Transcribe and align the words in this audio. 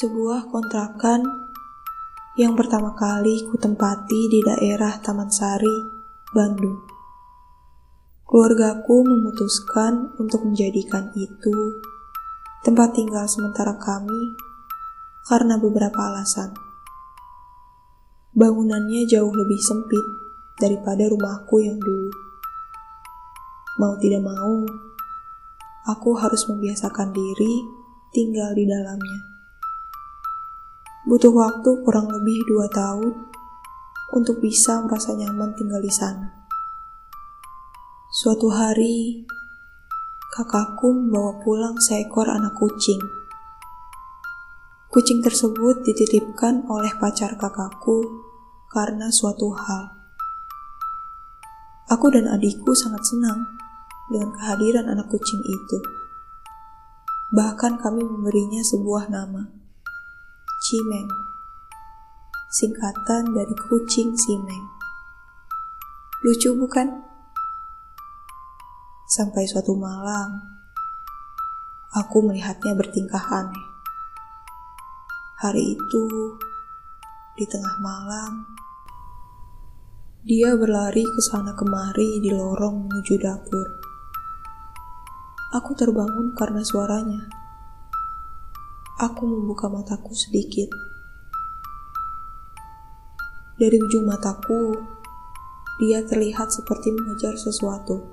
Sebuah 0.00 0.48
kontrakan 0.48 1.20
yang 2.40 2.56
pertama 2.56 2.96
kali 2.96 3.44
kutempati 3.52 4.32
di 4.32 4.40
daerah 4.40 4.96
Taman 4.96 5.28
Sari, 5.28 5.76
Bandung. 6.32 6.80
Keluargaku 8.24 9.04
memutuskan 9.04 10.16
untuk 10.16 10.48
menjadikan 10.48 11.12
itu 11.12 11.84
tempat 12.64 12.96
tinggal 12.96 13.28
sementara 13.28 13.76
kami 13.76 14.40
karena 15.28 15.60
beberapa 15.60 16.00
alasan. 16.00 16.56
Bangunannya 18.32 19.04
jauh 19.04 19.36
lebih 19.36 19.60
sempit 19.60 20.06
daripada 20.56 21.12
rumahku 21.12 21.60
yang 21.60 21.76
dulu. 21.76 22.08
Mau 23.76 24.00
tidak 24.00 24.24
mau, 24.24 24.64
aku 25.92 26.16
harus 26.16 26.48
membiasakan 26.48 27.12
diri 27.12 27.52
tinggal 28.16 28.56
di 28.56 28.64
dalamnya. 28.64 29.29
Butuh 31.10 31.34
waktu 31.34 31.82
kurang 31.82 32.06
lebih 32.06 32.46
dua 32.46 32.70
tahun 32.70 33.26
untuk 34.14 34.38
bisa 34.38 34.78
merasa 34.86 35.10
nyaman 35.10 35.58
tinggal 35.58 35.82
di 35.82 35.90
sana. 35.90 36.30
Suatu 38.14 38.46
hari, 38.46 39.26
kakakku 40.38 40.94
membawa 40.94 41.42
pulang 41.42 41.74
seekor 41.82 42.30
anak 42.30 42.54
kucing. 42.54 43.02
Kucing 44.86 45.18
tersebut 45.18 45.82
dititipkan 45.82 46.70
oleh 46.70 46.94
pacar 46.94 47.34
kakakku 47.34 48.06
karena 48.70 49.10
suatu 49.10 49.50
hal. 49.50 49.90
Aku 51.90 52.06
dan 52.14 52.30
adikku 52.30 52.70
sangat 52.70 53.02
senang 53.02 53.50
dengan 54.14 54.30
kehadiran 54.38 54.86
anak 54.86 55.10
kucing 55.10 55.42
itu. 55.42 55.78
Bahkan 57.34 57.82
kami 57.82 58.06
memberinya 58.06 58.62
sebuah 58.62 59.10
nama. 59.10 59.59
Cimeng. 60.60 61.08
Singkatan 62.52 63.32
dari 63.32 63.56
kucing 63.56 64.12
Cimeng. 64.12 64.68
Lucu 66.20 66.52
bukan? 66.52 67.00
Sampai 69.08 69.48
suatu 69.48 69.72
malam, 69.72 70.36
aku 71.96 72.28
melihatnya 72.28 72.76
bertingkah 72.76 73.24
aneh. 73.32 73.66
Hari 75.40 75.80
itu, 75.80 76.04
di 77.40 77.48
tengah 77.48 77.80
malam, 77.80 78.44
dia 80.28 80.52
berlari 80.60 81.08
ke 81.08 81.20
sana 81.24 81.56
kemari 81.56 82.20
di 82.20 82.36
lorong 82.36 82.84
menuju 82.84 83.16
dapur. 83.16 83.64
Aku 85.56 85.72
terbangun 85.72 86.36
karena 86.36 86.60
suaranya. 86.60 87.39
Aku 89.00 89.24
membuka 89.24 89.64
mataku 89.72 90.12
sedikit. 90.12 90.68
Dari 93.56 93.80
ujung 93.80 94.04
mataku, 94.04 94.76
dia 95.80 96.04
terlihat 96.04 96.52
seperti 96.52 96.92
mengejar 96.92 97.32
sesuatu. 97.40 98.04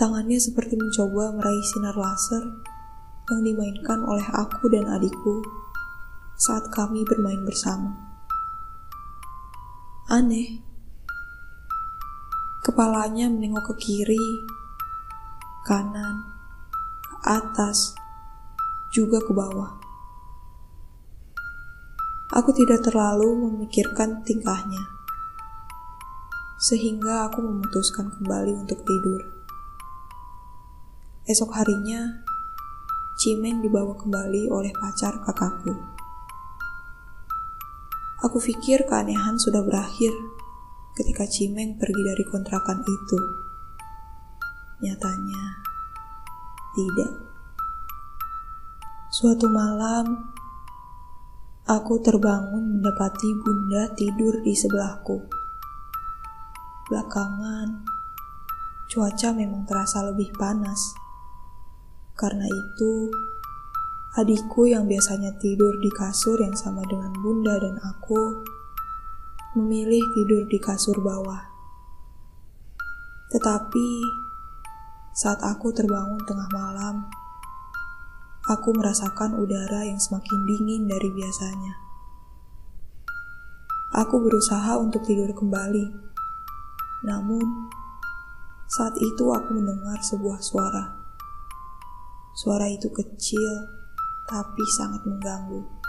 Tangannya 0.00 0.40
seperti 0.40 0.80
mencoba 0.80 1.28
meraih 1.36 1.60
sinar 1.60 1.92
laser 1.92 2.40
yang 3.28 3.44
dimainkan 3.44 4.00
oleh 4.00 4.24
aku 4.32 4.72
dan 4.72 4.88
adikku 4.88 5.44
saat 6.40 6.72
kami 6.72 7.04
bermain 7.04 7.44
bersama. 7.44 8.00
Aneh. 10.08 10.64
Kepalanya 12.64 13.28
menengok 13.28 13.76
ke 13.76 13.84
kiri, 13.84 14.24
kanan, 15.68 16.24
ke 17.04 17.16
atas, 17.28 17.99
juga 18.90 19.22
ke 19.22 19.30
bawah. 19.30 19.78
Aku 22.30 22.54
tidak 22.54 22.86
terlalu 22.86 23.26
memikirkan 23.46 24.22
tingkahnya, 24.22 24.82
sehingga 26.62 27.26
aku 27.26 27.42
memutuskan 27.42 28.10
kembali 28.14 28.54
untuk 28.54 28.82
tidur. 28.86 29.22
Esok 31.26 31.50
harinya, 31.54 32.22
Cimeng 33.18 33.62
dibawa 33.62 33.94
kembali 33.98 34.50
oleh 34.50 34.74
pacar 34.74 35.22
kakakku. 35.22 35.74
Aku 38.26 38.38
pikir 38.42 38.86
keanehan 38.90 39.38
sudah 39.38 39.62
berakhir 39.62 40.10
ketika 40.98 41.24
Cimeng 41.30 41.78
pergi 41.78 42.02
dari 42.02 42.24
kontrakan 42.26 42.82
itu. 42.82 43.20
Nyatanya, 44.82 45.44
tidak. 46.74 47.29
Suatu 49.20 49.52
malam, 49.52 50.32
aku 51.68 52.00
terbangun 52.00 52.80
mendapati 52.80 53.28
bunda 53.36 53.92
tidur 53.92 54.40
di 54.40 54.56
sebelahku. 54.56 55.20
Belakangan, 56.88 57.84
cuaca 58.88 59.28
memang 59.36 59.68
terasa 59.68 60.08
lebih 60.08 60.32
panas. 60.40 60.96
Karena 62.16 62.48
itu, 62.48 63.12
adikku 64.16 64.72
yang 64.72 64.88
biasanya 64.88 65.36
tidur 65.36 65.76
di 65.84 65.92
kasur 65.92 66.40
yang 66.40 66.56
sama 66.56 66.80
dengan 66.88 67.12
bunda 67.20 67.60
dan 67.60 67.76
aku, 67.76 68.40
memilih 69.60 70.16
tidur 70.16 70.48
di 70.48 70.56
kasur 70.56 70.96
bawah. 70.96 71.44
Tetapi, 73.36 73.88
saat 75.12 75.44
aku 75.44 75.76
terbangun 75.76 76.24
tengah 76.24 76.48
malam, 76.56 77.04
aku 78.50 78.74
merasakan 78.74 79.38
udara 79.38 79.86
yang 79.86 80.02
semakin 80.02 80.42
dingin 80.42 80.90
dari 80.90 81.06
biasanya. 81.14 81.74
Aku 83.94 84.18
berusaha 84.18 84.74
untuk 84.82 85.06
tidur 85.06 85.30
kembali, 85.30 85.86
namun 87.06 87.70
saat 88.66 88.98
itu 88.98 89.30
aku 89.30 89.54
mendengar 89.54 90.02
sebuah 90.02 90.42
suara. 90.42 90.98
Suara 92.34 92.66
itu 92.66 92.90
kecil, 92.90 93.70
tapi 94.26 94.62
sangat 94.78 95.06
mengganggu. 95.06 95.79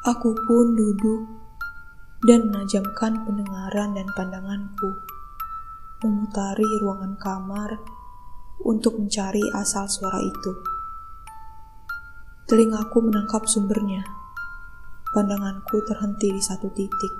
Aku 0.00 0.32
pun 0.32 0.72
duduk 0.80 1.28
dan 2.24 2.48
menajamkan 2.48 3.20
pendengaran 3.20 3.92
dan 3.92 4.08
pandanganku, 4.16 4.96
memutari 6.00 6.64
ruangan 6.80 7.20
kamar 7.20 7.76
untuk 8.64 8.96
mencari 8.96 9.44
asal 9.52 9.84
suara 9.92 10.24
itu. 10.24 10.56
Telingaku 12.48 13.12
menangkap 13.12 13.44
sumbernya. 13.44 14.00
Pandanganku 15.12 15.84
terhenti 15.84 16.32
di 16.32 16.40
satu 16.40 16.72
titik. 16.72 17.12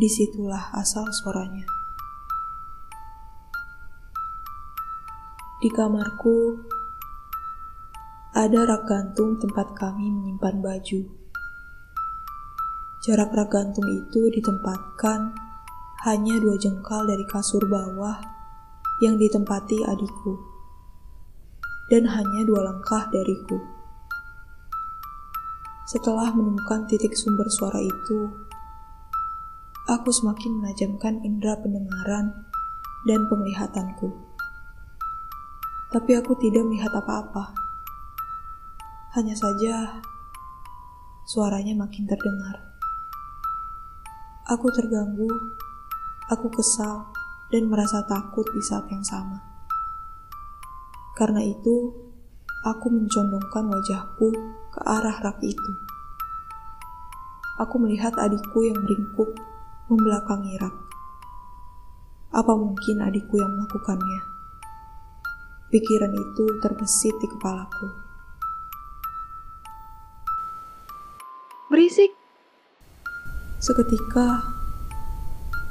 Di 0.00 0.08
situlah 0.08 0.72
asal 0.72 1.04
suaranya. 1.12 1.68
Di 5.60 5.68
kamarku, 5.68 6.64
ada 8.32 8.68
rak 8.68 8.88
gantung 8.88 9.36
tempat 9.36 9.76
kami 9.76 10.08
menyimpan 10.08 10.64
baju. 10.64 11.25
Jarak 13.06 13.30
rak 13.38 13.54
gantung 13.54 13.86
itu 13.86 14.34
ditempatkan 14.34 15.30
hanya 16.02 16.42
dua 16.42 16.58
jengkal 16.58 17.06
dari 17.06 17.22
kasur 17.22 17.62
bawah 17.70 18.18
yang 18.98 19.14
ditempati 19.14 19.86
adikku, 19.86 20.34
dan 21.86 22.02
hanya 22.10 22.42
dua 22.42 22.66
langkah 22.66 23.06
dariku. 23.14 23.62
Setelah 25.86 26.34
menemukan 26.34 26.90
titik 26.90 27.14
sumber 27.14 27.46
suara 27.46 27.78
itu, 27.78 28.26
aku 29.86 30.10
semakin 30.10 30.58
menajamkan 30.58 31.22
indera 31.22 31.62
pendengaran 31.62 32.42
dan 33.06 33.22
penglihatanku. 33.30 34.10
Tapi 35.94 36.10
aku 36.18 36.34
tidak 36.42 36.66
melihat 36.66 36.90
apa-apa. 36.90 37.54
Hanya 39.14 39.38
saja 39.38 40.02
suaranya 41.30 41.78
makin 41.78 42.10
terdengar. 42.10 42.65
Aku 44.46 44.70
terganggu, 44.70 45.26
aku 46.30 46.46
kesal, 46.54 47.10
dan 47.50 47.66
merasa 47.66 48.06
takut 48.06 48.46
di 48.50 48.62
saat 48.62 48.86
yang 48.90 49.02
sama. 49.02 49.42
Karena 51.18 51.42
itu, 51.42 51.90
aku 52.62 52.86
mencondongkan 52.90 53.66
wajahku 53.66 54.28
ke 54.70 54.80
arah 54.86 55.18
rak 55.18 55.42
itu. 55.42 55.72
Aku 57.58 57.80
melihat 57.82 58.14
adikku 58.14 58.62
yang 58.62 58.78
meringkuk 58.78 59.34
membelakangi 59.90 60.54
rak. 60.60 60.76
Apa 62.30 62.52
mungkin 62.54 63.00
adikku 63.00 63.40
yang 63.40 63.50
melakukannya? 63.56 64.36
pikiran 65.70 66.14
itu 66.14 66.44
terbesit 66.62 67.14
di 67.18 67.26
kepalaku. 67.26 67.88
Berisik! 71.66 72.25
Seketika, 73.56 74.52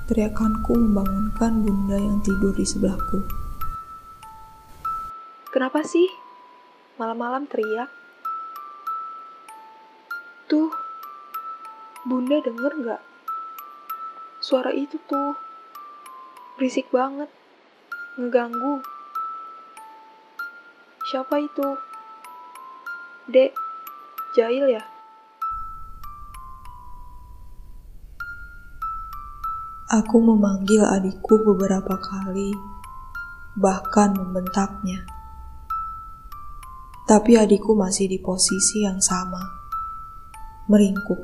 teriakanku 0.10 0.74
membangunkan 0.74 1.62
bunda 1.62 1.94
yang 2.02 2.18
tidur 2.26 2.50
di 2.50 2.66
sebelahku. 2.66 3.22
Kenapa 5.54 5.86
sih 5.86 6.10
malam-malam 6.98 7.46
teriak? 7.46 7.94
Tuh, 10.50 10.74
bunda 12.10 12.42
denger 12.42 12.74
nggak? 12.74 13.02
Suara 14.42 14.74
itu 14.74 14.98
tuh 15.06 15.38
berisik 16.58 16.90
banget, 16.90 17.30
ngeganggu. 18.18 18.82
Siapa 21.06 21.38
itu? 21.38 21.78
Dek, 23.30 23.54
jahil 24.34 24.74
ya? 24.74 24.95
Aku 29.86 30.18
memanggil 30.18 30.82
adikku 30.82 31.46
beberapa 31.46 31.94
kali, 32.02 32.50
bahkan 33.54 34.18
membentaknya. 34.18 35.06
Tapi 37.06 37.38
adikku 37.38 37.78
masih 37.78 38.10
di 38.10 38.18
posisi 38.18 38.82
yang 38.82 38.98
sama, 38.98 39.46
meringkuk. 40.66 41.22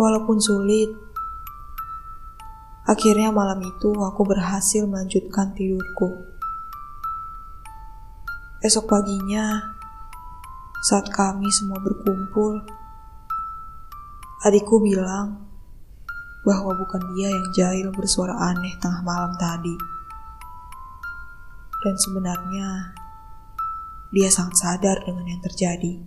Walaupun 0.00 0.40
sulit, 0.40 0.88
akhirnya 2.88 3.36
malam 3.36 3.60
itu 3.68 3.92
aku 3.92 4.24
berhasil 4.24 4.88
melanjutkan 4.88 5.52
tidurku. 5.52 6.24
Esok 8.64 8.88
paginya, 8.88 9.76
saat 10.88 11.12
kami 11.12 11.52
semua 11.52 11.84
berkumpul, 11.84 12.64
adikku 14.40 14.80
bilang 14.80 15.47
bahwa 16.48 16.72
bukan 16.80 17.12
dia 17.12 17.28
yang 17.28 17.48
jahil 17.52 17.92
bersuara 17.92 18.32
aneh 18.32 18.72
tengah 18.80 19.04
malam 19.04 19.36
tadi. 19.36 19.76
Dan 21.84 21.92
sebenarnya 22.00 22.96
dia 24.08 24.32
sangat 24.32 24.56
sadar 24.56 25.04
dengan 25.04 25.28
yang 25.28 25.44
terjadi. 25.44 26.00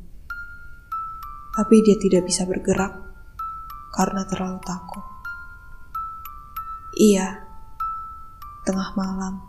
Tapi 1.53 1.75
dia 1.85 1.93
tidak 2.01 2.25
bisa 2.25 2.49
bergerak 2.49 2.89
karena 3.93 4.25
terlalu 4.25 4.57
takut. 4.65 5.05
Iya, 6.97 7.45
tengah 8.65 8.97
malam. 8.97 9.45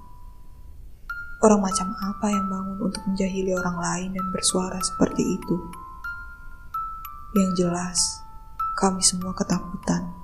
Orang 1.40 1.64
macam 1.64 1.88
apa 2.04 2.28
yang 2.28 2.46
bangun 2.52 2.78
untuk 2.92 3.02
menjahili 3.08 3.56
orang 3.56 3.80
lain 3.80 4.10
dan 4.12 4.26
bersuara 4.28 4.76
seperti 4.78 5.40
itu? 5.40 5.56
Yang 7.32 7.50
jelas, 7.64 7.98
kami 8.76 9.00
semua 9.00 9.32
ketakutan. 9.32 10.21